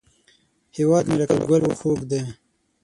هیواد 0.77 1.03
مې 1.09 1.15
لکه 1.21 1.35
ګل 1.49 1.63
خوږ 1.79 1.99
دی 2.09 2.21